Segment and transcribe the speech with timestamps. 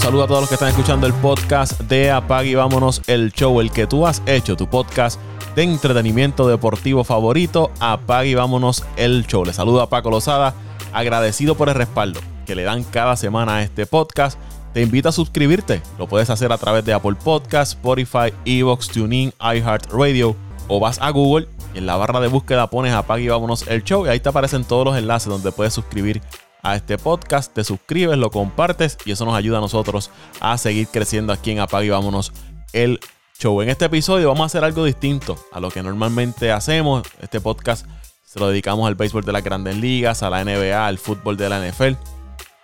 [0.00, 3.60] saludo a todos los que están escuchando el podcast de Apag y Vámonos el Show,
[3.60, 5.20] el que tú has hecho, tu podcast
[5.54, 9.44] de entretenimiento deportivo favorito, Apag y Vámonos el Show.
[9.44, 10.54] Les saludo a Paco Lozada,
[10.94, 14.38] agradecido por el respaldo que le dan cada semana a este podcast.
[14.72, 15.82] Te invito a suscribirte.
[15.98, 20.34] Lo puedes hacer a través de Apple Podcasts, Spotify, Evox, TuneIn, iHeartRadio
[20.68, 23.84] o vas a Google y en la barra de búsqueda pones Apag y Vámonos el
[23.84, 26.22] Show y ahí te aparecen todos los enlaces donde puedes suscribir
[26.62, 30.10] a este podcast, te suscribes, lo compartes y eso nos ayuda a nosotros
[30.40, 32.32] a seguir creciendo aquí en Apague y Vámonos
[32.72, 33.00] el
[33.38, 33.60] show.
[33.62, 37.02] En este episodio vamos a hacer algo distinto a lo que normalmente hacemos.
[37.20, 37.86] Este podcast
[38.24, 41.48] se lo dedicamos al béisbol de las grandes ligas, a la NBA, al fútbol de
[41.48, 41.94] la NFL.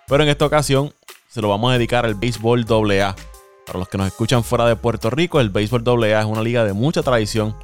[0.07, 0.93] Pero en esta ocasión
[1.29, 3.17] se lo vamos a dedicar al béisbol AA.
[3.67, 6.65] Para los que nos escuchan fuera de Puerto Rico, el béisbol AA es una liga
[6.65, 7.57] de mucha tradición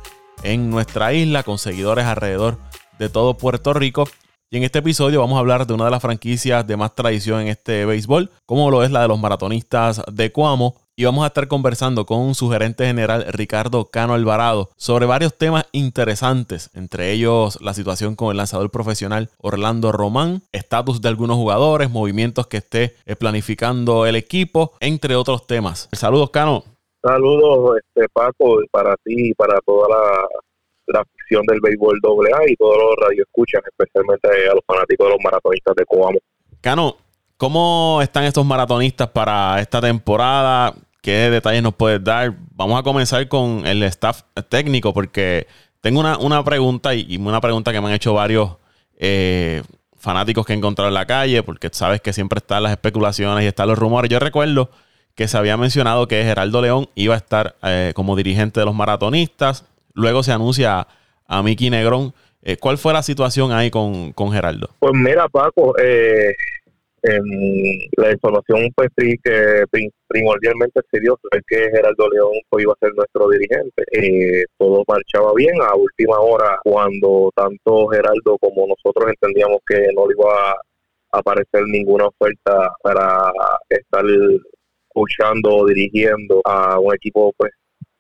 [0.43, 2.59] en nuestra isla, con seguidores alrededor
[2.99, 4.09] de todo Puerto Rico.
[4.53, 7.41] Y en este episodio vamos a hablar de una de las franquicias de más tradición
[7.41, 10.77] en este béisbol, como lo es la de los maratonistas de Cuamo.
[10.95, 15.65] Y vamos a estar conversando con su gerente general Ricardo Cano Alvarado sobre varios temas
[15.73, 21.89] interesantes, entre ellos la situación con el lanzador profesional Orlando Román, estatus de algunos jugadores,
[21.89, 25.89] movimientos que esté eh, planificando el equipo, entre otros temas.
[25.93, 26.65] Saludos, Cano.
[27.03, 30.29] Saludos, este, Paco, para ti y para toda la
[31.47, 35.85] del béisbol AA y todos los radioescuchas, especialmente a los fanáticos de los maratonistas de
[35.87, 36.19] Coamo.
[36.61, 36.97] Cano,
[37.37, 40.75] ¿cómo están estos maratonistas para esta temporada?
[41.01, 42.35] ¿Qué detalles nos puedes dar?
[42.55, 45.47] Vamos a comenzar con el staff técnico porque
[45.81, 48.57] tengo una, pregunta y, una pregunta que me han hecho varios
[48.97, 49.63] eh,
[49.97, 53.49] fanáticos que he encontrado en la calle porque sabes que siempre están las especulaciones y
[53.49, 54.09] están los rumores.
[54.09, 54.71] Yo recuerdo
[55.15, 58.75] que se había mencionado que Geraldo León iba a estar eh, como dirigente de los
[58.75, 59.65] maratonistas.
[59.93, 60.87] Luego se anuncia
[61.33, 62.13] a Miki Negrón.
[62.43, 64.69] Eh, ¿Cuál fue la situación ahí con, con Geraldo?
[64.81, 66.35] Pues mira, Paco, eh,
[67.97, 69.65] la información pues que
[70.07, 73.85] primordialmente se dio es que Geraldo León pues, iba a ser nuestro dirigente.
[73.93, 80.07] Eh, todo marchaba bien a última hora cuando tanto Geraldo como nosotros entendíamos que no
[80.07, 83.33] le iba a aparecer ninguna oferta para
[83.69, 84.05] estar
[84.89, 87.53] escuchando o dirigiendo a un equipo pues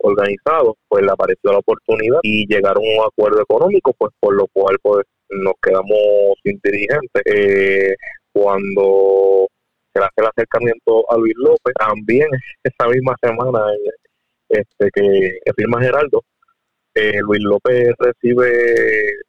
[0.02, 4.46] organizados, pues le apareció la oportunidad y llegaron a un acuerdo económico, pues por lo
[4.52, 5.98] cual pues nos quedamos
[6.44, 7.22] sin dirigentes.
[7.24, 7.94] Eh,
[8.32, 9.48] cuando
[9.94, 12.28] se hace el acercamiento a Luis López, también
[12.64, 13.60] esa misma semana
[14.48, 16.22] este que, firma Geraldo,
[16.94, 19.22] eh, Luis López recibe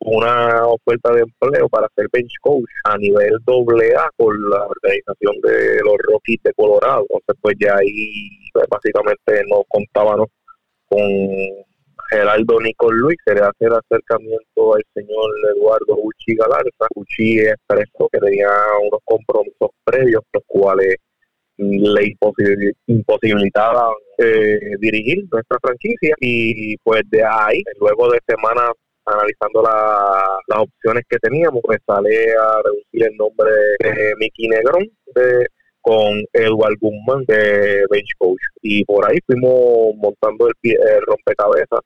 [0.00, 5.40] una oferta de empleo para ser bench coach a nivel doble A por la organización
[5.42, 7.04] de los Rockies de Colorado.
[7.10, 8.37] Entonces, pues ya ahí
[8.68, 10.28] básicamente no contábamos
[10.88, 11.00] con
[12.10, 16.86] Geraldo Nicol Luis, se le hace el acercamiento al señor Eduardo Uchi Galarza.
[16.94, 18.48] Uchi expresó que tenía
[18.80, 20.96] unos compromisos previos, los cuales
[21.58, 22.16] le
[22.86, 28.70] imposibilitaban eh, dirigir nuestra franquicia y pues de ahí, luego de semanas
[29.04, 35.46] analizando las opciones que teníamos, pues sale a reducir el nombre de Miki Negrón de,
[35.80, 38.40] con Eduardo Guzmán de Bench Coach.
[38.62, 41.80] Y por ahí fuimos montando el, pie, el rompecabezas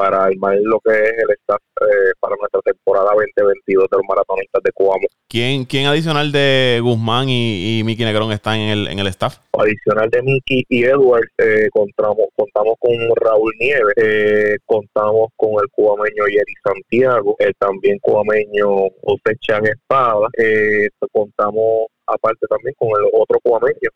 [0.00, 4.62] para armar lo que es el staff eh, para nuestra temporada 2022 de los maratonistas
[4.62, 5.06] de Cuamo.
[5.28, 9.40] ¿Quién, quién adicional de Guzmán y, y Miki Negrón están en el, en el staff?
[9.52, 15.68] Adicional de Miki y Edward, eh, contamos, contamos con Raúl Nieves, eh, contamos con el
[15.70, 20.28] cubameño Yeri Santiago, el también cubameño José Chan Espada,
[21.12, 23.90] contamos aparte también con el otro cubameño,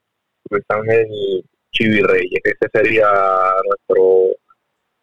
[0.50, 2.41] Luis Ángel Chivi Reyes.
[2.44, 3.08] Ese sería
[3.66, 4.30] nuestro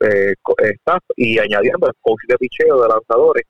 [0.01, 0.33] eh,
[0.75, 3.45] staff y añadiendo el coach de picheo de lanzadores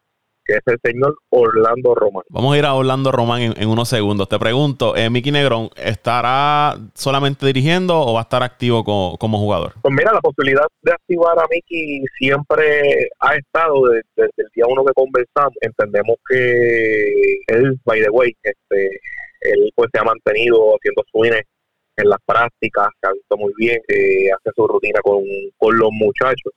[0.46, 2.24] que es el señor Orlando Román.
[2.30, 4.28] Vamos a ir a Orlando Román en, unos segundos.
[4.30, 9.74] Te pregunto, eh, Miki Negrón, ¿estará solamente dirigiendo o va a estar activo como, jugador?
[9.82, 14.84] Pues mira, la posibilidad de activar a Miki siempre ha estado desde, el día uno
[14.84, 15.54] que conversamos.
[15.62, 19.00] Entendemos que él, by the way, este,
[19.42, 21.44] él pues se ha mantenido haciendo swings
[21.98, 25.24] en las prácticas, que ha visto muy bien, hace su rutina con,
[25.58, 26.54] con los muchachos.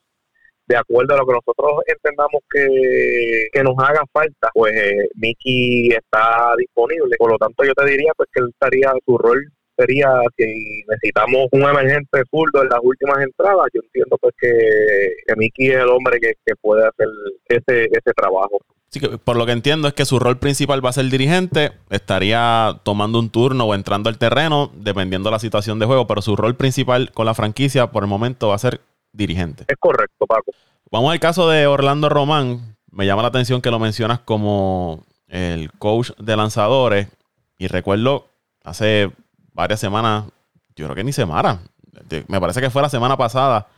[0.67, 5.93] De acuerdo a lo que nosotros entendamos que, que nos haga falta, pues eh, Miki
[5.93, 7.17] está disponible.
[7.19, 9.45] Por lo tanto, yo te diría pues que él estaría, su rol
[9.77, 14.51] sería si necesitamos un emergente zurdo en las últimas entradas, yo entiendo pues que,
[15.27, 17.09] que Miki es el hombre que, que puede hacer
[17.49, 18.61] ese, ese trabajo
[19.25, 23.19] por lo que entiendo es que su rol principal va a ser dirigente, estaría tomando
[23.19, 26.57] un turno o entrando al terreno, dependiendo de la situación de juego, pero su rol
[26.57, 28.81] principal con la franquicia por el momento va a ser
[29.13, 29.65] dirigente.
[29.69, 30.53] Es correcto, Paco.
[30.91, 32.77] Vamos al caso de Orlando Román.
[32.91, 37.09] Me llama la atención que lo mencionas como el coach de lanzadores.
[37.59, 38.29] Y recuerdo
[38.63, 39.11] hace
[39.55, 40.25] varias semanas
[40.77, 41.61] yo creo que ni semana.
[42.29, 43.69] Me parece que fue la semana pasada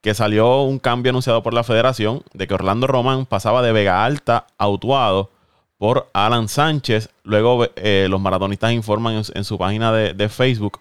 [0.00, 4.04] que salió un cambio anunciado por la federación de que Orlando Román pasaba de Vega
[4.04, 5.30] Alta a Utuado
[5.78, 7.10] por Alan Sánchez.
[7.24, 10.78] Luego eh, los maratonistas informan en, su página de, Facebook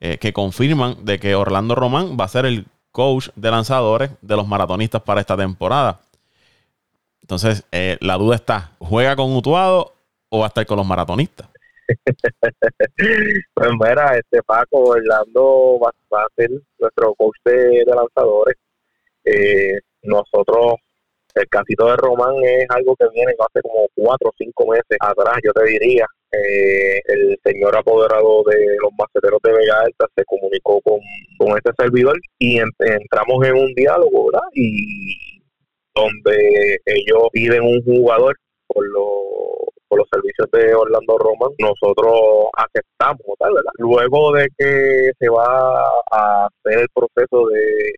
[0.00, 4.36] eh, que confirman de que Orlando Román va a ser el coach de lanzadores de
[4.36, 6.00] los maratonistas para esta temporada.
[7.20, 9.94] Entonces, eh, la duda está, ¿juega con Utuado
[10.28, 11.48] o va a estar con los maratonistas?
[13.54, 15.90] pues mira, este Paco Orlando va,
[16.20, 18.56] a ser nuestro coach de, lanzadores.
[19.24, 20.74] Eh, nosotros,
[21.34, 25.38] el casito de Román es algo que viene hace como cuatro o cinco meses atrás,
[25.42, 26.06] yo te diría.
[26.32, 30.98] Eh, el señor apoderado de los maceteros de Vega Alta se comunicó con,
[31.38, 34.48] con este servidor y entramos en un diálogo, ¿verdad?
[34.54, 35.42] Y
[35.94, 38.36] donde ellos piden un jugador
[38.66, 39.63] por los
[39.96, 43.72] los servicios de Orlando Roman, nosotros aceptamos, tal, ¿verdad?
[43.78, 47.94] Luego de que se va a hacer el proceso de,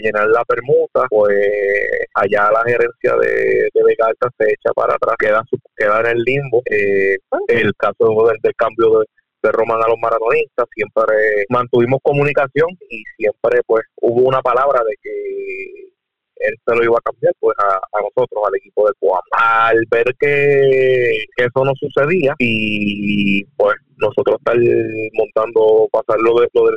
[0.00, 1.36] llenar la permuta, pues
[2.14, 3.96] allá la gerencia de, de
[4.38, 5.42] se echa para atrás, queda,
[5.76, 6.62] queda en el limbo.
[6.66, 7.16] Eh,
[7.48, 9.06] el caso del, del cambio de,
[9.42, 14.94] de Roman a los maratonistas, siempre mantuvimos comunicación y siempre pues hubo una palabra de
[15.02, 15.90] que
[16.40, 19.22] él se lo iba a cambiar pues a, nosotros, al equipo de Cuam.
[19.32, 24.56] Al ver que, eso no sucedía y pues nosotros estar
[25.12, 26.76] montando, pasar lo de, lo del,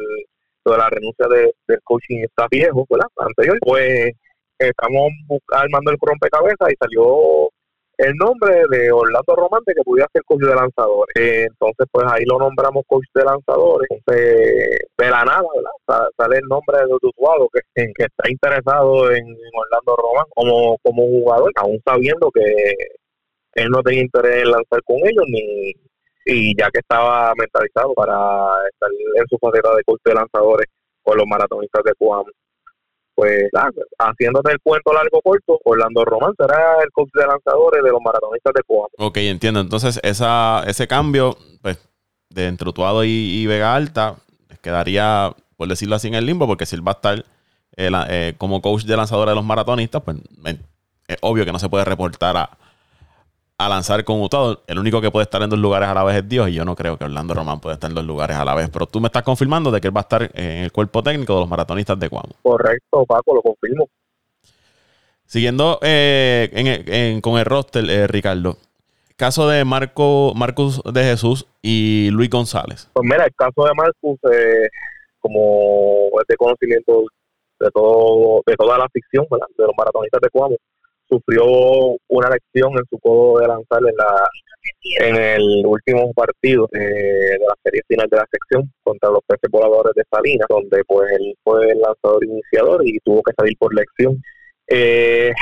[0.65, 3.07] de la renuncia del coaching está viejo, ¿verdad?
[3.17, 4.11] Anterior, pues
[4.59, 5.11] estamos
[5.51, 7.49] armando el rompecabezas y salió
[8.03, 11.15] el nombre de Orlando Romante que pudiera ser coach de lanzadores.
[11.15, 13.87] Eh, entonces, pues ahí lo nombramos coach de lanzadores.
[13.89, 15.43] Entonces, de la nada.
[16.17, 21.03] Sale el nombre de Utuado que, en que está interesado en, Orlando Román como, como
[21.03, 22.73] jugador, aún sabiendo que
[23.55, 25.73] él no tenía interés en lanzar con ellos ni
[26.25, 28.15] y ya que estaba mentalizado para
[28.71, 30.67] estar en su faceta de coach de lanzadores
[31.03, 32.23] con los maratonistas de Cuam
[33.15, 33.49] pues
[33.99, 38.53] haciéndote el cuento largo corto, Orlando Román será el coach de lanzadores de los maratonistas
[38.53, 38.87] de Cuba.
[38.97, 39.59] Ok, entiendo.
[39.59, 41.77] Entonces, esa, ese cambio, pues,
[42.29, 44.15] de entre Utuado y, Vega Alta,
[44.61, 47.19] quedaría, por decirlo así, en el limbo, porque si él va a estar
[47.77, 50.17] eh, eh, como coach de lanzadores de los maratonistas, pues
[51.07, 52.57] es obvio que no se puede reportar a,
[53.65, 54.63] a lanzar con Utado.
[54.67, 56.65] El único que puede estar en dos lugares a la vez es Dios y yo
[56.65, 58.69] no creo que Orlando Román pueda estar en dos lugares a la vez.
[58.71, 61.33] Pero tú me estás confirmando de que él va a estar en el cuerpo técnico
[61.33, 62.29] de los maratonistas de Cuamo.
[62.41, 63.89] Correcto, Paco, lo confirmo.
[65.25, 68.57] Siguiendo eh, con el roster, eh, Ricardo.
[69.15, 72.89] Caso de Marco Marcus de Jesús y Luis González.
[72.93, 74.69] Pues mira, el caso de Marcus, eh,
[75.19, 77.05] como este conocimiento
[77.59, 80.55] de todo de toda la ficción de los maratonistas de Cuamo,
[81.13, 81.45] sufrió
[82.07, 84.27] una lección en su codo de lanzar en la
[84.99, 89.93] en el último partido de la serie final de la sección contra los peces voladores
[89.95, 94.21] de Salinas, donde pues él fue el lanzador iniciador y tuvo que salir por lección.
[94.67, 95.33] Eh,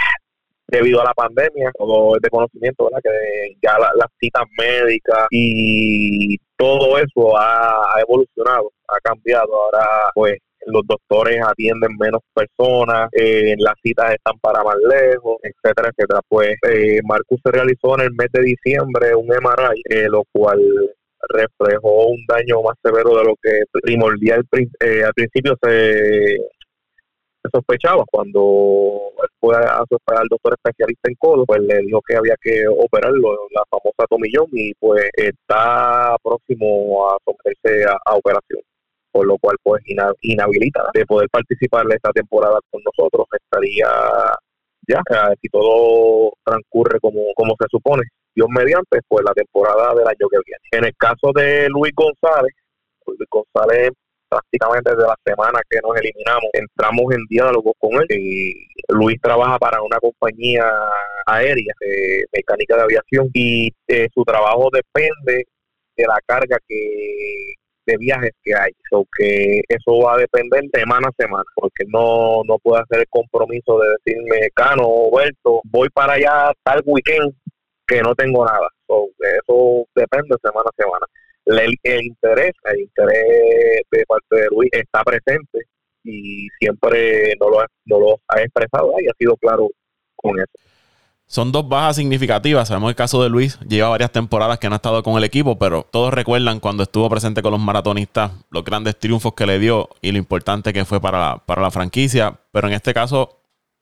[0.67, 3.01] debido a la pandemia, todo es de conocimiento, ¿verdad?
[3.03, 9.53] Que ya las citas médicas y todo eso ha evolucionado, ha cambiado.
[9.53, 9.85] Ahora,
[10.15, 16.21] pues, los doctores atienden menos personas, eh, las citas están para más lejos, etcétera, etcétera.
[16.27, 20.59] Pues eh, Marcus se realizó en el mes de diciembre un MRI, eh, lo cual
[21.29, 24.43] reflejó un daño más severo de lo que primordial
[24.79, 26.37] eh, al principio se,
[27.51, 32.67] sospechaba cuando fue a al doctor especialista en codo, pues le dijo que había que
[32.67, 38.61] operarlo, la famosa tomillón, y pues está próximo a someterse a operación
[39.11, 39.83] por lo cual pues
[40.21, 43.27] inhabilita de poder participar de esta temporada con nosotros.
[43.31, 43.87] Estaría
[44.87, 45.01] ya,
[45.41, 48.03] si todo transcurre como, como se supone,
[48.35, 50.63] Dios mediante, pues la temporada del año que viene.
[50.71, 52.53] En el caso de Luis González,
[53.03, 53.91] pues, Luis González
[54.31, 58.07] prácticamente desde la semana que nos eliminamos, entramos en diálogo con él.
[58.17, 58.53] Y
[58.87, 60.63] Luis trabaja para una compañía
[61.25, 65.45] aérea, de mecánica de aviación, y eh, su trabajo depende
[65.97, 67.53] de la carga que
[67.85, 68.71] de viajes que hay.
[68.89, 73.07] So que eso va a depender semana a semana, porque no, no puedo hacer el
[73.09, 77.33] compromiso de decirme, Cano, Berto, voy para allá tal weekend
[77.87, 78.69] que no tengo nada.
[78.87, 81.05] So, eso depende semana a semana.
[81.45, 85.59] El, el interés, el interés de parte de Luis está presente
[86.03, 89.67] y siempre no lo, no lo ha expresado y ha sido claro
[90.15, 90.70] con eso.
[91.31, 92.67] Son dos bajas significativas.
[92.67, 95.57] Sabemos el caso de Luis lleva varias temporadas que no ha estado con el equipo,
[95.57, 99.87] pero todos recuerdan cuando estuvo presente con los maratonistas los grandes triunfos que le dio
[100.01, 102.37] y lo importante que fue para la, para la franquicia.
[102.51, 103.39] Pero en este caso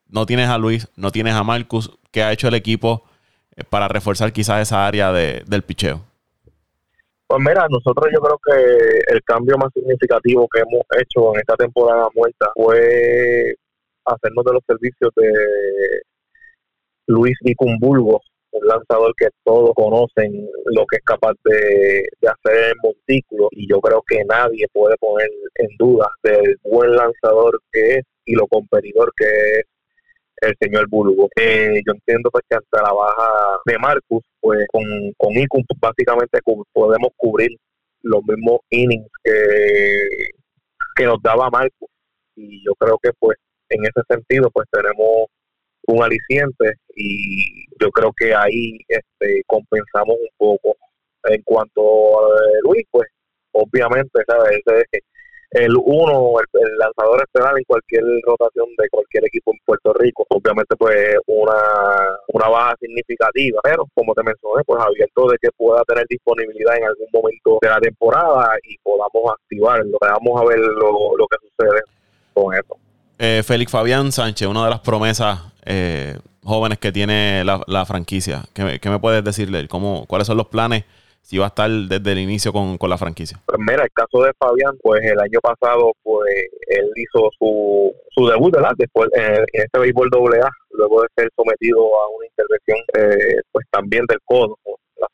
[0.07, 3.03] no tienes a Luis, no tienes a Marcus, que ha hecho el equipo
[3.55, 6.01] eh, para reforzar quizás esa área de, del picheo.
[7.25, 11.55] Pues mira, nosotros yo creo que el cambio más significativo que hemos hecho en esta
[11.55, 13.55] temporada muerta fue
[14.05, 16.08] hacernos de los servicios de
[17.09, 23.47] Luis Nicumbulgo, un lanzador que todos conocen lo que es capaz de, hacer en montículo
[23.49, 28.35] y yo creo que nadie puede poner en duda del buen lanzador que es y
[28.35, 29.65] lo competidor que es
[30.41, 31.27] el señor Bulgo.
[31.35, 34.83] Eh, yo entiendo pues que ante la baja de Marcus, pues con,
[35.17, 36.39] con Icum pues, básicamente
[36.71, 37.57] podemos cubrir
[38.03, 40.05] los mismos innings que,
[40.95, 41.89] que nos daba Marcus
[42.35, 43.39] y yo creo que pues
[43.69, 45.25] en ese sentido pues tenemos
[45.87, 50.75] un aliciente y yo creo que ahí este, compensamos un poco.
[51.25, 51.81] En cuanto
[52.21, 52.29] a
[52.63, 53.07] Luis, pues
[53.51, 54.61] obviamente, ¿sabes?
[55.51, 60.75] el uno, el, lanzador estelar en cualquier rotación de cualquier equipo en Puerto Rico, obviamente
[60.77, 61.59] pues una,
[62.27, 66.85] una baja significativa, pero como te mencioné, pues abierto de que pueda tener disponibilidad en
[66.85, 69.97] algún momento de la temporada y podamos activarlo.
[69.99, 71.81] Vamos a ver lo, lo que sucede
[72.33, 72.78] con eso.
[73.21, 78.43] Eh, Félix Fabián Sánchez, una de las promesas eh, jóvenes que tiene la, franquicia.
[78.53, 79.67] ¿Qué, ¿Qué, me puedes decirle?
[79.67, 80.85] ¿Cómo, ¿Cuáles son los planes?
[81.21, 83.37] Si va a estar desde el inicio con, la franquicia.
[83.45, 86.29] Pues mira, el caso de Fabián, pues el año pasado, pues
[86.67, 88.71] él hizo su, su debut, ¿verdad?
[88.77, 93.65] Después en, en este béisbol AA, luego de ser sometido a una intervención, eh, pues
[93.69, 94.57] también del codo,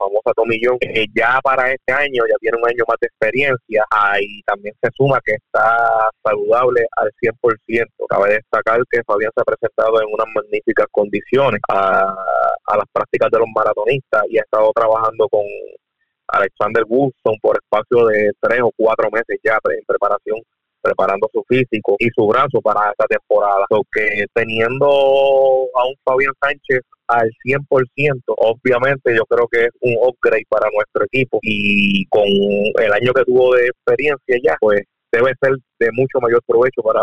[0.06, 4.42] famosa Tomillón, que ya para este año ya tiene un año más de experiencia, ahí
[4.46, 7.88] también se suma que está saludable al 100%.
[8.08, 12.16] Cabe destacar que Fabián se ha presentado en unas magníficas condiciones a,
[12.66, 15.44] a las prácticas de los maratonistas y ha estado trabajando con
[16.28, 20.42] Alexander Wilson por espacio de tres o cuatro meses ya en preparación
[20.82, 23.66] preparando su físico y su brazo para esta temporada.
[23.70, 30.46] porque teniendo a un Fabián Sánchez al 100%, obviamente yo creo que es un upgrade
[30.50, 34.82] para nuestro equipo y con el año que tuvo de experiencia ya, pues
[35.12, 37.02] debe ser de mucho mayor provecho para,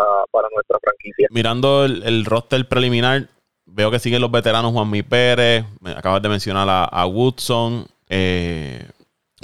[0.53, 1.29] nuestra franquicia.
[1.31, 3.29] Mirando el, roster preliminar,
[3.65, 5.65] veo que siguen los veteranos Juanmi Pérez,
[5.97, 8.87] acabas de mencionar a, Woodson, eh,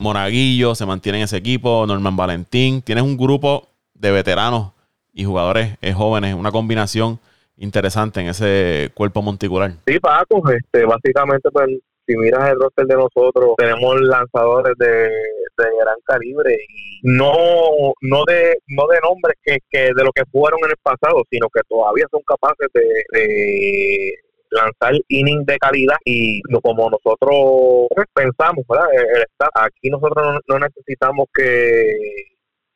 [0.00, 4.72] Monaguillo, se mantiene en ese equipo, Norman Valentín, tienes un grupo de veteranos
[5.12, 7.18] y jugadores eh, jóvenes, una combinación
[7.58, 9.72] interesante en ese cuerpo monticular.
[9.86, 11.68] Sí, Paco, este, básicamente, pues,
[12.06, 15.10] si miras el roster de nosotros, tenemos lanzadores de,
[15.58, 20.60] gran calibre y no, no de, no de nombres que, que de lo que fueron
[20.64, 24.14] en el pasado, sino que todavía son capaces de,
[24.50, 28.86] lanzar innings de calidad y como nosotros pensamos, ¿verdad?
[28.94, 29.24] El,
[29.54, 31.92] aquí nosotros no necesitamos que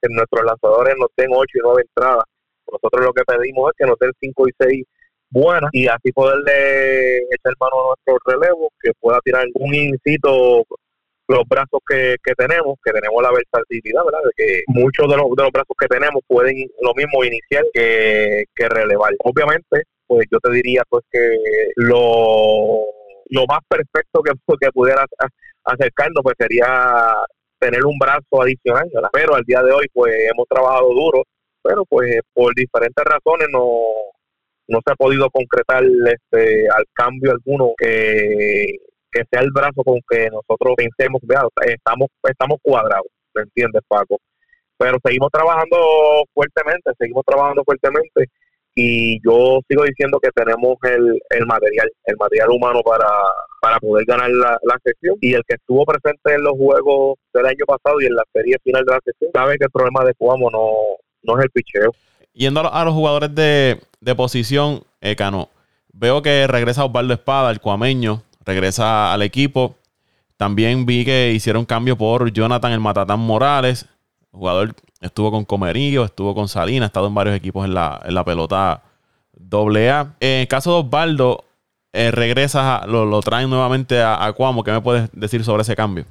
[0.03, 2.25] que nuestros lanzadores nos den 8 y 9 entradas.
[2.71, 4.85] Nosotros lo que pedimos es que nos den 5 y 6
[5.31, 10.65] buenas y así poderle echar mano a nuestro relevo, que pueda tirar un incito
[11.29, 14.21] los brazos que, tenemos, que tenemos la versatilidad, ¿verdad?
[14.25, 18.45] De que muchos de los, de los brazos que tenemos pueden lo mismo iniciar que,
[18.55, 19.13] que relevar.
[19.25, 21.39] Obviamente, pues yo te diría pues que
[21.77, 22.85] lo,
[23.31, 25.07] lo más perfecto que, que pudiera
[25.65, 27.15] acercarnos pues sería
[27.59, 31.23] tener un brazo adicional, pero al día de hoy pues hemos trabajado duro,
[31.63, 33.79] pero pues por diferentes razones no,
[34.69, 38.67] no se ha podido concretar este al cambio alguno que,
[39.11, 44.19] que sea el brazo con que nosotros pensemos, vea, estamos, estamos cuadrados, ¿me entiendes Paco?
[44.79, 45.77] Pero seguimos trabajando
[46.35, 48.27] fuertemente, seguimos trabajando fuertemente
[48.75, 53.07] y yo sigo diciendo que tenemos el, el material, el material humano para,
[53.61, 57.47] para poder ganar la, la sesión y el que estuvo presente en los juegos del
[57.47, 60.15] año pasado y en la serie final de la sesión sabe que el problema de
[60.15, 60.73] Cuamo no,
[61.23, 61.95] no es el picheo.
[62.33, 65.49] Yendo a los, jugadores de, de posición, eh, Cano,
[65.93, 69.77] veo que regresa Osvaldo Espada, el cuameño, regresa al equipo.
[70.37, 73.87] También vi que hicieron cambio por Jonathan el Matatán Morales,
[74.33, 78.15] jugador estuvo con Comerillo, estuvo con Salina, ha estado en varios equipos en la, en
[78.15, 78.83] la pelota
[79.51, 80.15] AA.
[80.21, 81.45] En el caso de Osvaldo,
[81.93, 84.65] eh, regresa, lo, lo, traen nuevamente a, a, Cuamo.
[84.65, 86.07] ¿Qué me puedes decir sobre ese cambio?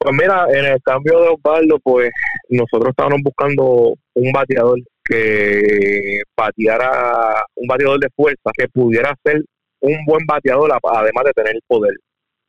[0.00, 2.10] Pues mira, en el cambio de Osvaldo, pues
[2.50, 9.42] nosotros estábamos buscando un bateador que bateara, un bateador de fuerza, que pudiera ser
[9.80, 11.94] un buen bateador, además de tener poder.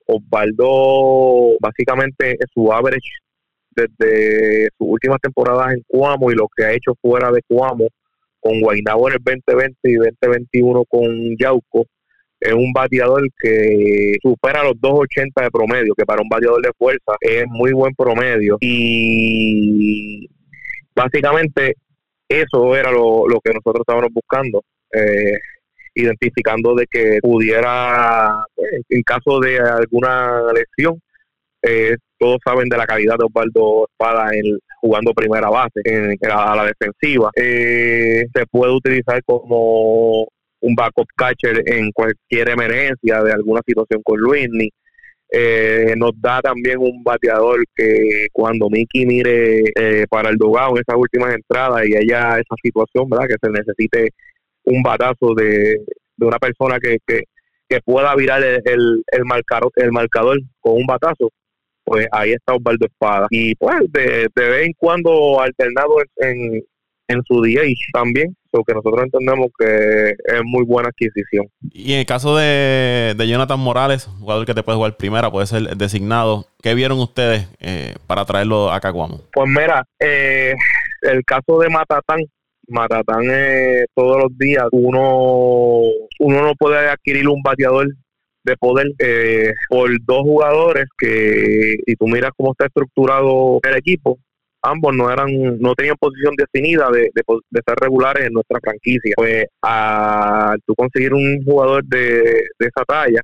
[0.05, 3.09] Osvaldo, básicamente, su average
[3.71, 7.87] desde sus últimas temporadas en Cuamo y lo que ha hecho fuera de Cuamo
[8.39, 11.85] con Guaynabo en el 2020 y 2021 con Yauco,
[12.39, 17.13] es un bateador que supera los 2.80 de promedio, que para un bateador de fuerza
[17.19, 18.57] es muy buen promedio.
[18.61, 20.29] Y
[20.95, 21.75] básicamente
[22.27, 25.37] eso era lo, que nosotros estábamos buscando, eh,
[25.95, 31.01] identificando de que pudiera, pues, en caso de alguna lesión,
[31.61, 36.55] eh, todos saben de la calidad de Osvaldo Espada en, jugando primera base en, a
[36.55, 37.31] la defensiva.
[37.35, 40.27] Eh, se puede utilizar como
[40.61, 44.69] un backup catcher en cualquier emergencia de alguna situación con Luisni.
[45.31, 50.77] Eh, nos da también un bateador que cuando Mickey mire eh, para el dogado en
[50.77, 53.27] esas últimas entradas y haya esa situación, ¿verdad?
[53.27, 54.09] Que se necesite
[54.63, 55.81] un batazo de,
[56.17, 57.23] una persona que, que,
[57.85, 61.29] pueda virar el, el, el, marcador, el marcador con un batazo,
[61.83, 63.27] pues ahí está Osvaldo Espada.
[63.29, 66.63] Y pues de, de vez en cuando alternado en,
[67.07, 71.47] en su día y también, lo que nosotros entendemos que es muy buena adquisición.
[71.71, 75.77] Y en el caso de, Jonathan Morales, jugador que te puede jugar primera, puede ser
[75.77, 79.21] designado, ¿qué vieron ustedes eh, para traerlo a Caguamo?
[79.33, 80.55] Pues mira, eh,
[81.01, 82.19] el caso de Matatán,
[82.67, 85.81] Matatán eh, todos los días uno,
[86.19, 87.87] uno no puede adquirir un bateador
[88.43, 94.17] de poder eh, por dos jugadores que si tú miras cómo está estructurado el equipo
[94.61, 99.13] ambos no eran no tenían posición definida de, de, ser regulares en nuestra franquicia.
[99.15, 102.23] Pues al tú conseguir un jugador de,
[102.59, 103.21] de esa talla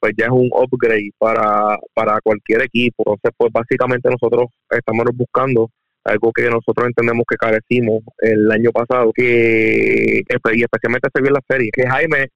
[0.00, 3.02] pues ya es un upgrade para, para cualquier equipo.
[3.06, 5.70] Entonces pues básicamente nosotros estamos buscando
[6.08, 10.22] algo que nosotros entendemos que carecimos el año pasado, que
[10.54, 12.28] y especialmente se vio en la serie, que Jaime,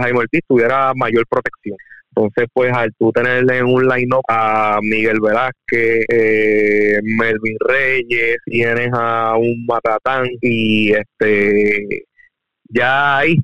[0.00, 1.76] Jaime Ortiz tuviera mayor protección.
[2.14, 8.90] Entonces, pues al tú tenerle en un line-up a Miguel Velázquez, eh, Melvin Reyes, tienes
[8.94, 12.06] a un Matatán y este
[12.70, 13.36] ya ahí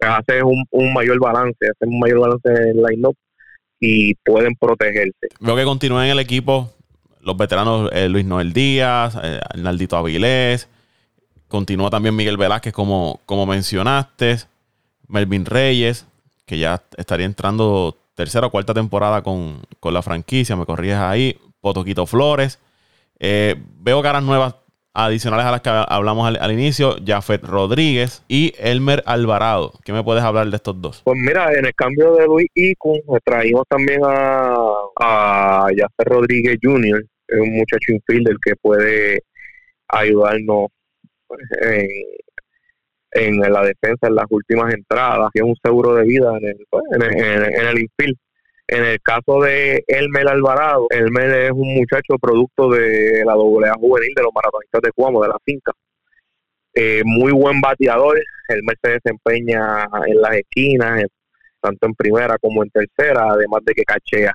[0.00, 3.16] haces un, un mayor balance, haces un mayor balance en el line-up
[3.80, 5.28] y pueden protegerse.
[5.40, 6.70] Veo que continúa en el equipo
[7.22, 10.68] los veteranos eh, Luis Noel Díaz, eh, Arnaldito Avilés,
[11.48, 14.38] continúa también Miguel Velázquez como, como mencionaste,
[15.08, 16.06] Melvin Reyes,
[16.46, 22.06] que ya estaría entrando tercera o cuarta temporada con, la franquicia, me corriges ahí, Potoquito
[22.06, 22.58] Flores.
[23.18, 24.54] Eh, veo caras nuevas
[24.94, 29.72] adicionales a las que hablamos al, inicio, Jafet Rodríguez y Elmer Alvarado.
[29.84, 31.02] ¿Qué me puedes hablar de estos dos?
[31.04, 34.54] Pues mira, en el cambio de Luis Icun traímos también a,
[35.00, 39.22] a Jafet Rodríguez Jr., es un muchacho infielder que puede
[39.88, 40.66] ayudarnos
[41.28, 41.88] pues, en,
[43.12, 46.84] en la defensa en las últimas entradas, es un seguro de vida en el, pues,
[46.92, 48.16] en el, infield.
[48.72, 54.12] En el caso de Elmer Alvarado, Elmer es un muchacho producto de la AA juvenil
[54.14, 55.72] de los maratonistas de Cuamo, de la finca.
[56.72, 61.04] Eh, muy buen bateador, Elmer se desempeña en las esquinas,
[61.60, 64.32] tanto en primera como en tercera, además de que cachea.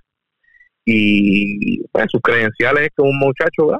[0.84, 3.71] Y pues, sus credenciales es que un muchacho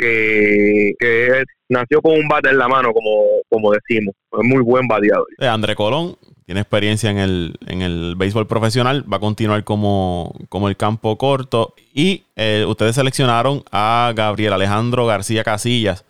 [0.00, 4.14] que, nació con un bate en la mano, como, como decimos.
[4.32, 5.26] Es muy buen bateador.
[5.38, 10.34] Eh, André Colón tiene experiencia en el, en el béisbol profesional, va a continuar como,
[10.48, 11.74] como el campo corto.
[11.94, 16.04] Y eh, ustedes seleccionaron a Gabriel Alejandro García Casillas,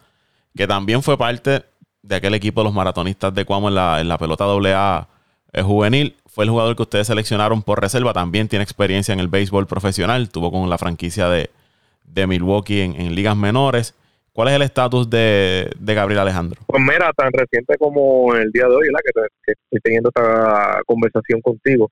[0.56, 1.64] que también fue parte
[2.02, 5.08] de aquel equipo de los maratonistas de Cuamo en la, en la pelota AA
[5.52, 6.16] eh, juvenil.
[6.26, 8.12] Fue el jugador que ustedes seleccionaron por reserva.
[8.12, 10.30] También tiene experiencia en el béisbol profesional.
[10.30, 11.50] Tuvo con la franquicia de,
[12.12, 13.94] de Milwaukee en, en ligas menores.
[14.32, 16.60] ¿Cuál es el estatus de, Gabriel Alejandro?
[16.66, 21.40] Pues mira, tan reciente como el día de hoy, la que, estoy teniendo esta conversación
[21.40, 21.90] contigo,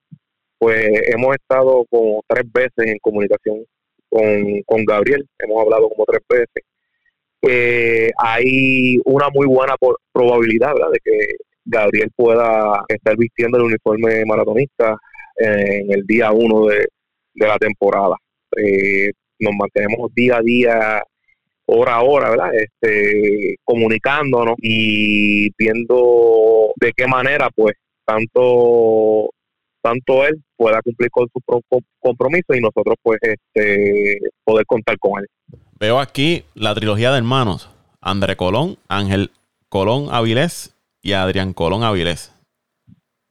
[0.58, 3.64] pues hemos estado como tres veces en comunicación
[4.08, 6.64] con, Gabriel, hemos hablado como tres veces.
[7.42, 9.74] Eh, hay una muy buena
[10.12, 14.96] probabilidad de que Gabriel pueda estar vistiendo el uniforme maratonista
[15.36, 16.86] en el día uno de,
[17.34, 18.16] la temporada.
[18.56, 21.02] Eh, nos mantenemos día a día
[21.66, 22.50] hora a hora, ¿verdad?
[22.54, 27.74] Este, comunicándonos y viendo de qué manera, pues,
[28.04, 29.30] tanto
[29.80, 31.40] tanto él pueda cumplir con su
[32.00, 35.26] compromiso y nosotros, pues, este, poder contar con él.
[35.78, 37.70] Veo aquí la trilogía de hermanos,
[38.00, 39.30] André Colón, Ángel
[39.68, 42.32] Colón Avilés y Adrián Colón Avilés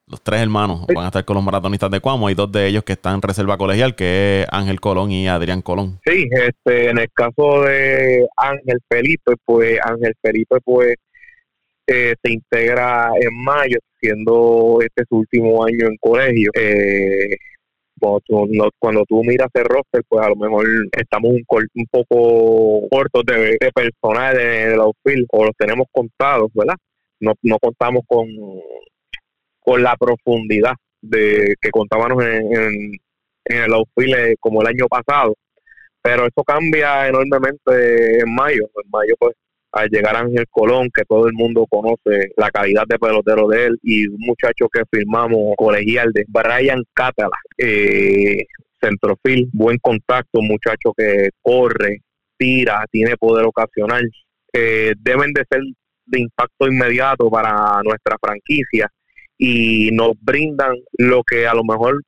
[0.08, 2.28] los tres hermanos van a estar con los maratonistas de Cuamo.
[2.28, 5.62] Hay dos de ellos que están en reserva colegial, que es Ángel Colón y Adrián
[5.62, 6.00] Colón.
[6.06, 10.96] Sí, este, en el caso de Ángel Felipe, pues Ángel Felipe, pues
[11.88, 16.52] eh, se integra en mayo, siendo este su último año en colegio.
[16.56, 17.36] Eh,
[18.00, 23.58] cuando, tú, miras el roster, pues a lo mejor estamos un, un poco cortos de,
[23.74, 26.76] personal en los outfield, o los tenemos contados, ¿verdad?
[27.20, 28.28] No, no contamos con
[29.67, 32.93] con la profundidad de que contábamos en,
[33.43, 35.36] el outfield como el año pasado.
[36.01, 38.63] Pero eso cambia enormemente en mayo.
[38.82, 39.36] En mayo, pues,
[39.73, 43.77] al llegar Ángel Colón, que todo el mundo conoce la calidad de pelotero de él,
[43.84, 48.45] y un muchacho que firmamos colegial de Brian Catala, eh,
[48.80, 52.03] centrofil, buen contacto, muchacho que corre,
[52.38, 54.10] tira, tiene poder ocasional.
[54.53, 55.60] Eh, deben de ser
[56.06, 58.89] de impacto inmediato para nuestra franquicia
[59.38, 62.02] y nos brindan lo que a lo mejor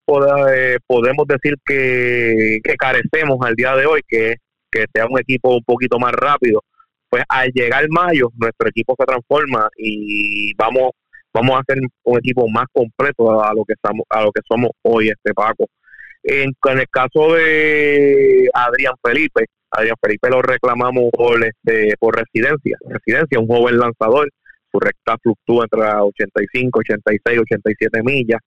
[0.54, 4.38] eh, podemos decir que, carecemos al día de hoy, que
[4.72, 6.64] que sea un equipo un poquito más rápido.
[7.10, 10.92] Pues al llegar mayo, nuestro equipo se transforma y vamos
[11.34, 14.72] vamos a ser un equipo más completo a lo que somos, a lo que somos
[14.82, 15.68] hoy, este Paco.
[16.24, 23.40] En, el caso de Adrián Felipe, Adrián Felipe lo reclamamos por, este, por residencia, residencia,
[23.40, 24.30] un joven lanzador,
[24.72, 28.40] su recta fluctúa entre 85, 86, 87 millas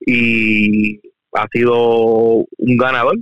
[0.00, 1.00] y
[1.32, 3.16] ha sido un ganador,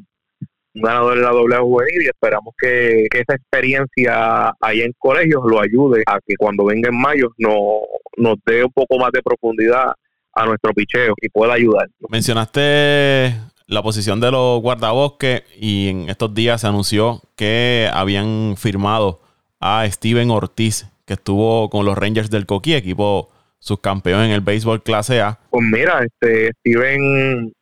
[0.74, 1.56] un ganador de la doble
[2.02, 7.00] y esperamos que, esa experiencia ahí en colegios lo ayude a que cuando venga en
[7.00, 7.80] mayo no,
[8.16, 9.92] nos dé un poco más de profundidad
[10.34, 11.88] a nuestro picheo y pueda ayudar.
[12.10, 13.34] Mencionaste
[13.66, 19.20] la posición de los guardabosques y en estos días se anunció que habían firmado
[19.60, 24.82] a Steven Ortiz, que estuvo con los Rangers del Coquí, equipo subcampeón en el béisbol
[24.82, 25.38] clase A.
[25.50, 27.52] Pues mira, este Steven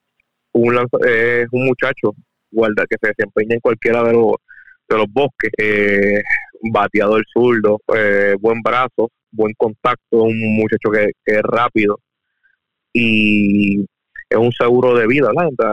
[0.53, 2.15] un, es un muchacho
[2.51, 4.35] guarda que se desempeña en cualquiera de los
[4.89, 6.23] de los bosques, eh,
[6.71, 11.99] bateador zurdo, eh, buen brazo, buen contacto, un muchacho que, es rápido
[12.93, 13.81] y
[14.29, 15.31] es un seguro de vida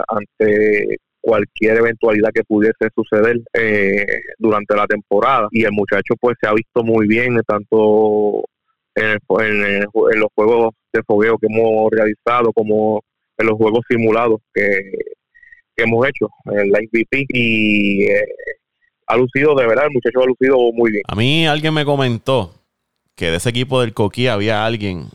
[0.08, 4.06] ante cualquier eventualidad que pudiese suceder eh,
[4.38, 8.44] durante la temporada y el muchacho pues se ha visto muy bien tanto
[8.96, 13.02] en, en, los juegos de fogueo que hemos realizado como
[13.38, 14.64] en los juegos simulados que,
[15.76, 18.26] que hemos hecho en la MVP y eh,
[19.08, 21.04] ha lucido de verdad, el muchacho ha lucido muy bien.
[21.08, 22.54] A mí alguien me comentó
[23.16, 25.10] que de ese equipo del Coquí había alguien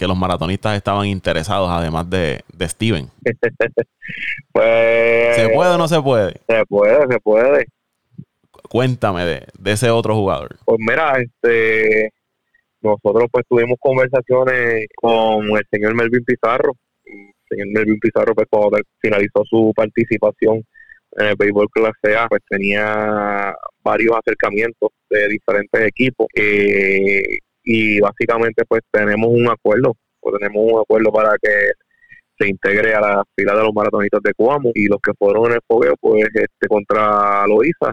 [0.00, 3.10] que los maratonistas estaban interesados, además de, de Steven.
[4.52, 5.09] pues, ¿Se
[5.60, 6.40] puede o no se puede?
[6.48, 7.66] Se puede, se puede.
[8.68, 10.56] Cuéntame de, de ese otro jugador.
[10.64, 12.12] Pues mira, este
[12.82, 16.72] nosotros pues tuvimos conversaciones con el señor Melvin Pizarro,
[17.48, 20.64] señor Melvin Pizarro, pues cuando finalizó su participación
[21.16, 27.22] en el béisbol clase A, pues tenía varios acercamientos de diferentes equipos eh,
[27.64, 31.72] y básicamente pues tenemos un acuerdo, pues tenemos un acuerdo para que
[32.40, 35.52] se integre a la fila de los maratonistas de Cuamo y los que fueron en
[35.52, 37.92] el fogueo pues este contra Loiza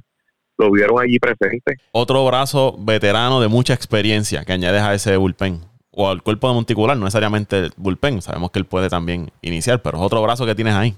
[0.58, 1.76] lo vieron allí presente.
[1.92, 5.60] Otro brazo veterano de mucha experiencia que añades a ese bullpen
[5.92, 8.22] o al cuerpo de monticular, no necesariamente el bullpen.
[8.22, 10.96] Sabemos que él puede también iniciar, pero es otro brazo que tienes ahí.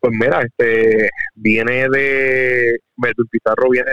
[0.00, 3.92] Pues mira, este viene de Melvin Pizarro viene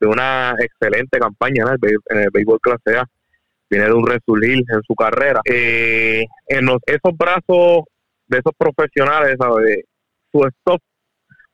[0.00, 1.64] de una excelente campaña
[2.10, 3.08] en el, béisbol clase A.
[3.70, 5.40] Viene de un resurgir en su carrera.
[5.44, 7.84] Eh, en esos brazos
[8.38, 9.36] esos profesionales,
[10.32, 10.80] su stop,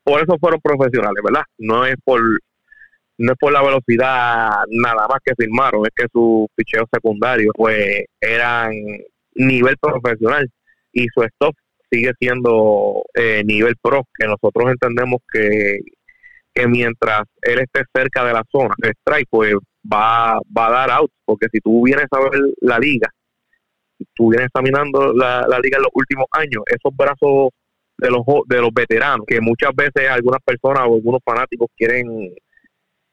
[0.02, 1.44] por eso fueron profesionales, ¿verdad?
[1.58, 2.20] No es por
[3.18, 8.04] no es por la velocidad nada más que firmaron, es que sus picheos secundarios pues
[8.18, 8.72] eran
[9.34, 10.48] nivel profesional
[10.92, 11.54] y su stop
[11.90, 15.80] sigue siendo eh, nivel pro, que nosotros entendemos que,
[16.54, 19.54] que mientras él esté cerca de la zona de strike, pues
[19.92, 23.08] va, va a dar out, porque si tú vienes a ver la liga,
[24.14, 27.50] tú vienes examinando la, la liga en los últimos años, esos brazos
[27.98, 32.34] de los, de los veteranos, que muchas veces algunas personas o algunos fanáticos quieren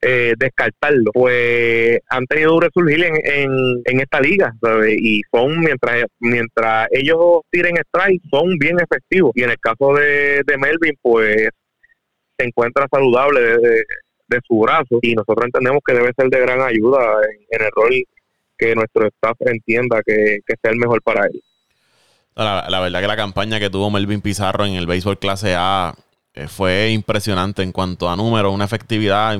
[0.02, 4.54] eh, descartarlo, pues han tenido un resurgir en, en, esta liga
[4.88, 9.32] y son mientras mientras ellos tiren strike son bien efectivos.
[9.36, 11.50] Y en el caso de, Melvin pues
[12.38, 15.00] se encuentra saludable de, su brazo.
[15.02, 17.20] Y nosotros entendemos que debe ser de gran ayuda
[17.50, 18.04] en, el rol
[18.58, 21.42] que nuestro staff entienda que, sea el mejor para él.
[22.36, 25.96] La, verdad que la campaña que tuvo Melvin Pizarro en el béisbol clase A
[26.34, 29.40] eh, fue impresionante en cuanto a números, una efectividad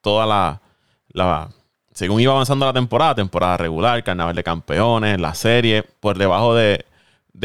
[0.00, 0.60] toda la,
[1.12, 1.50] la
[1.92, 6.84] según iba avanzando la temporada, temporada regular, carnaval de campeones, la serie, por debajo de,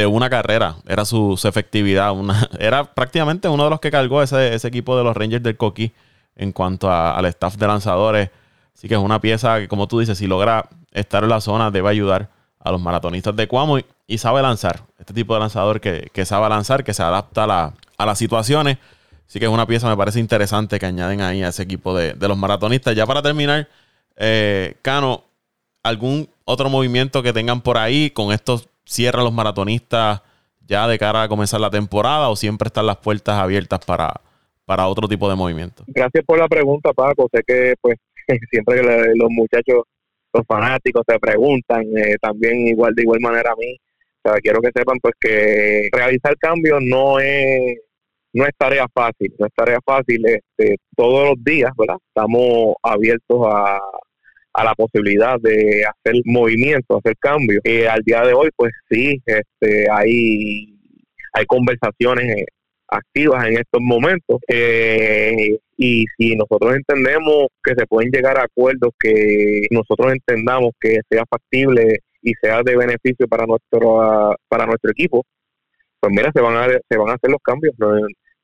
[0.08, 0.75] una carrera.
[0.88, 2.13] Era su, efectividad.
[2.13, 5.58] Una, era prácticamente uno de los que cargó ese, ese equipo de los Rangers del
[5.58, 5.91] Coqui
[6.36, 8.30] en cuanto al staff de lanzadores.
[8.73, 10.69] Así que es una pieza que, como tú dices, si logra
[11.00, 12.30] estar en la zona, debe ayudar
[12.60, 14.82] a los maratonistas de Cuamo y, sabe lanzar.
[15.00, 18.78] Este tipo de lanzador que, sabe lanzar, que se adapta a, la, a las situaciones
[19.28, 22.16] Así que es una pieza, me parece interesante que añaden ahí a ese equipo de,
[22.16, 22.96] los maratonistas.
[22.96, 23.68] Ya para terminar,
[24.16, 25.26] eh, Cano,
[25.84, 28.10] ¿algún otro movimiento que tengan por ahí?
[28.10, 30.22] ¿Con esto cierran los maratonistas
[30.66, 34.22] ya de cara a comenzar la temporada o siempre están las puertas abiertas para,
[34.66, 35.84] para otro tipo de movimiento?
[35.88, 37.28] Gracias por la pregunta, Paco.
[37.30, 37.98] Sé que pues
[38.50, 39.84] siempre los muchachos,
[40.38, 43.78] los fanáticos se preguntan, eh, también igual de igual manera a mí.
[44.41, 47.78] Quiero que sepan pues que realizar cambios no es
[48.34, 50.21] no es tarea fácil, no es tarea fácil.
[50.26, 51.95] Este, todos los días, ¿verdad?
[52.10, 53.80] Estamos abiertos a,
[54.58, 57.62] a la posibilidad de hacer movimientos, hacer cambios.
[57.63, 60.78] Y al día de hoy, pues sí, este, hay,
[61.34, 62.45] hay conversaciones
[62.88, 64.39] activas en estos momentos.
[64.47, 71.00] Eh, y si nosotros entendemos que se pueden llegar a acuerdos que nosotros entendamos que
[71.10, 75.24] sea factible y sea de beneficio para nuestro para nuestro equipo,
[76.00, 77.76] pues mira, se van a se van a hacer los cambios.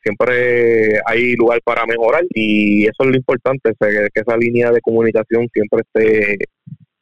[0.03, 5.47] Siempre hay lugar para mejorar y eso es lo importante, que esa línea de comunicación
[5.53, 6.37] siempre esté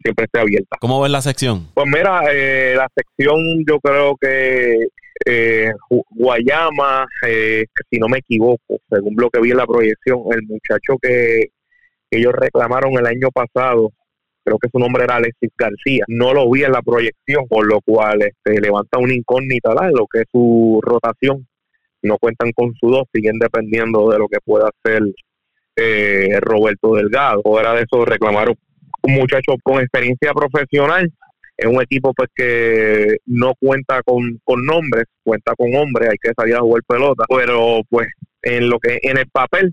[0.01, 0.77] siempre esté abierta.
[0.79, 1.67] ¿Cómo ves la sección?
[1.73, 4.87] Pues mira, eh, la sección yo creo que
[5.25, 5.71] eh,
[6.09, 10.97] Guayama, eh, si no me equivoco, según lo que vi en la proyección, el muchacho
[11.01, 11.51] que
[12.09, 13.91] ellos reclamaron el año pasado,
[14.43, 17.79] creo que su nombre era Alexis García, no lo vi en la proyección, por lo
[17.81, 21.47] cual este, levanta una incógnita en lo que es su rotación.
[22.03, 25.03] No cuentan con su dos, siguen dependiendo de lo que pueda hacer
[25.75, 27.43] eh, Roberto Delgado.
[27.43, 28.55] Fuera de eso, reclamaron
[29.03, 31.11] un muchacho con experiencia profesional
[31.61, 36.33] es un equipo pues que no cuenta con, con nombres, cuenta con hombres, hay que
[36.35, 38.07] salir a jugar pelota, pero pues
[38.41, 39.71] en lo que en el papel,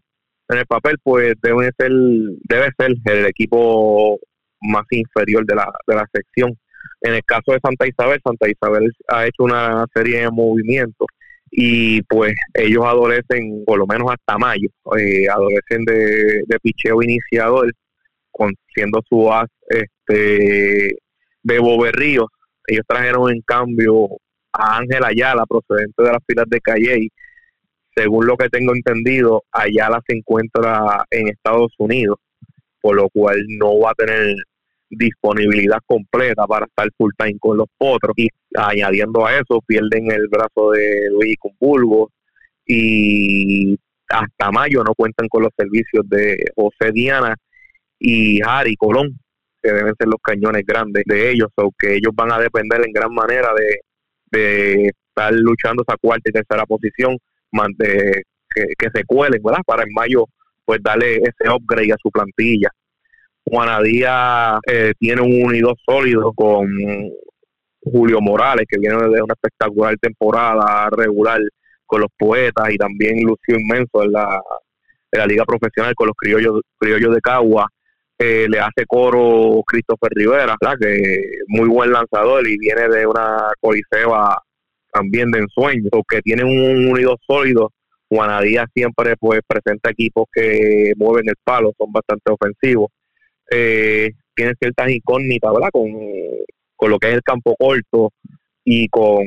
[0.50, 1.90] en el papel pues debe ser
[2.44, 4.18] debe ser el equipo
[4.60, 6.54] más inferior de la, de la sección.
[7.00, 11.06] En el caso de Santa Isabel, Santa Isabel ha hecho una serie de movimientos
[11.50, 17.72] y pues ellos adolecen por lo menos hasta mayo, eh, adolecen de, de picheo iniciador,
[18.30, 20.98] con, siendo su as este
[21.42, 22.28] Bebo Berríos.
[22.66, 24.08] Ellos trajeron en cambio
[24.52, 27.08] a Ángel Ayala, procedente de las filas de Calle.
[27.94, 32.18] Según lo que tengo entendido, Ayala se encuentra en Estados Unidos,
[32.80, 34.36] por lo cual no va a tener
[34.90, 38.14] disponibilidad completa para estar full time con los potros.
[38.16, 42.10] Y añadiendo a eso, pierden el brazo de Luis Cumbulgo
[42.66, 47.34] y hasta mayo no cuentan con los servicios de José Diana
[47.98, 49.18] y Harry Colón,
[49.62, 52.92] que deben ser los cañones grandes de ellos, o que ellos van a depender en
[52.92, 53.80] gran manera de,
[54.30, 57.16] de estar luchando esa cuarta y tercera posición,
[57.76, 58.22] de,
[58.54, 59.62] que, se cuelen, ¿verdad?
[59.66, 60.26] Para en mayo,
[60.64, 62.70] pues darle ese upgrade a su plantilla.
[63.44, 66.68] Juana Díaz eh, tiene un unido sólido con
[67.82, 71.40] Julio Morales, que viene de una espectacular temporada regular
[71.86, 74.40] con los poetas y también lució inmenso en la,
[75.10, 77.68] en la liga profesional con los criollos, criollos de Cagua
[78.18, 84.42] le hace coro Christopher Rivera, que muy buen lanzador y viene de una coliseba
[84.92, 87.72] también de ensueño, que tiene un unido sólido.
[88.10, 92.90] Juanadía siempre pues presenta equipos que mueven el palo, son bastante ofensivos.
[93.50, 95.68] Eh, tiene ciertas incógnitas, ¿verdad?
[95.70, 95.92] Con,
[96.74, 98.12] con lo que es el campo corto,
[98.70, 99.24] y con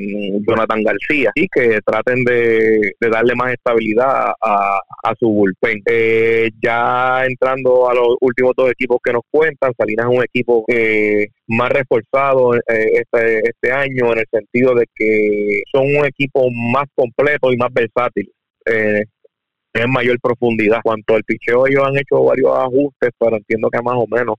[0.47, 4.79] Jonathan García y que traten de, darle más estabilidad a,
[5.19, 5.81] su bullpen.
[5.87, 10.63] Eh, ya entrando a los últimos dos equipos que nos cuentan, Salinas es un equipo
[10.67, 16.47] eh, más reforzado eh, este, este año en el sentido de que son un equipo
[16.51, 18.31] más completo y más versátil.
[19.73, 20.81] en mayor profundidad.
[20.83, 24.35] Cuanto al picheo, ellos han hecho varios ajustes, pero entiendo que más o menos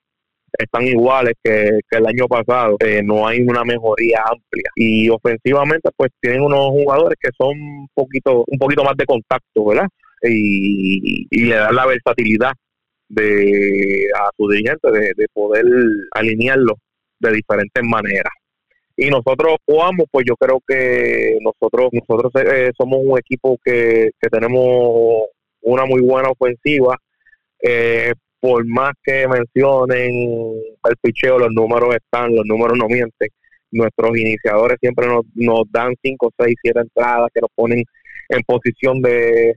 [0.59, 2.77] están iguales que, el año pasado.
[2.81, 4.71] Eh, no hay una mejoría amplia.
[4.77, 9.65] Y ofensivamente, pues tienen unos jugadores que son un poquito, un poquito más de contacto,
[9.67, 9.89] ¿verdad?
[10.23, 12.53] Y, le dan la versatilidad
[13.09, 15.65] de a su dirigente de, poder
[16.13, 16.77] alinearlo
[17.19, 18.33] de diferentes maneras.
[18.97, 24.29] Y nosotros jugamos, pues yo creo que nosotros nosotros eh, somos un equipo que, que
[24.29, 25.25] tenemos
[25.63, 26.97] una muy buena ofensiva,
[27.63, 28.13] eh,
[28.43, 33.29] por más que mencionen el picheo, los números están, los números no mienten.
[33.71, 37.85] Nuestros iniciadores siempre nos, nos dan 5, 6, 7 entradas que nos ponen
[38.29, 39.55] en posición de,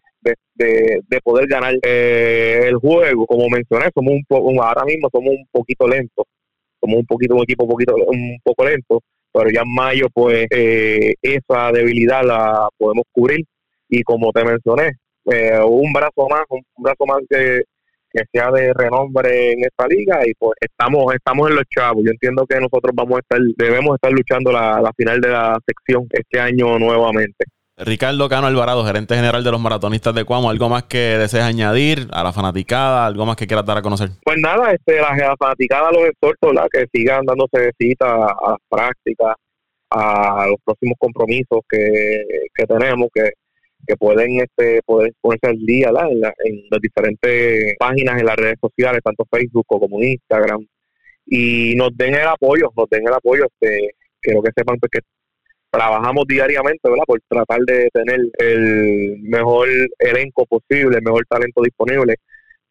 [0.53, 3.25] de, poder ganar eh, el juego.
[3.25, 6.25] Como mencioné, somos un poco, ahora mismo somos un poquito lentos,
[6.79, 9.01] somos un poquito, un equipo un poquito, un poco lento,
[9.33, 13.43] pero ya en mayo, pues eh, esa debilidad la podemos cubrir.
[13.89, 14.91] Y como te mencioné,
[15.31, 17.63] eh, un brazo más, un brazo más que
[18.15, 22.03] que sea de renombre en esta liga y pues estamos estamos en los chavos.
[22.05, 26.07] Yo entiendo que nosotros vamos a estar debemos estar luchando la, final de la sección
[26.11, 27.45] este año nuevamente.
[27.77, 32.07] Ricardo Cano Alvarado, gerente general de los maratonistas de Cuamo, ¿algo más que desees añadir
[32.13, 33.05] a la fanaticada?
[33.05, 34.11] ¿Algo más que quieras dar a conocer?
[34.23, 39.35] Pues nada, este, la, la fanaticada los exhorto, que sigan dándose cita a las prácticas,
[39.89, 42.23] a los próximos compromisos que,
[42.55, 43.31] que tenemos, que
[43.87, 46.21] que pueden este poder ponerse al día en,
[46.69, 50.65] las diferentes páginas en las redes sociales, tanto Facebook como Instagram,
[51.25, 54.99] y nos den el apoyo, nos den el apoyo, este, quiero que sepan pues, que
[55.69, 57.03] trabajamos diariamente, ¿verdad?
[57.05, 59.67] Por tratar de tener el mejor
[59.99, 62.15] elenco posible, el mejor talento disponible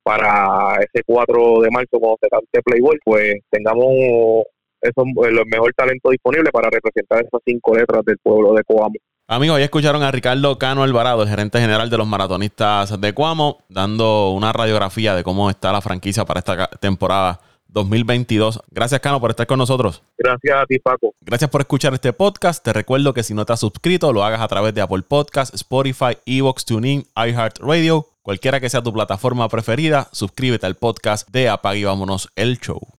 [0.03, 4.45] para ese 4 de marzo cuando se cante Playboy, pues tengamos
[4.81, 8.95] eso, el mejor talento disponible para representar esas cinco letras del pueblo de Coamo.
[9.27, 13.59] Amigos, ya escucharon a Ricardo Cano Alvarado, el gerente general de los maratonistas de Coamo,
[13.71, 18.61] dando una radiografía de cómo está la franquicia para esta temporada 2022.
[18.71, 20.03] Gracias, Cano, por estar con nosotros.
[20.19, 21.15] Gracias a ti, Paco.
[21.23, 22.63] Gracias por escuchar este podcast.
[22.63, 25.55] Te recuerdo que si no te has suscrito, lo hagas a través de Apple Podcasts,
[25.55, 28.07] Spotify, Evox, TuneIn, iHeartRadio.
[28.21, 32.89] Cualquiera que sea tu plataforma preferida, suscríbete al podcast de Apague Vámonos el Show.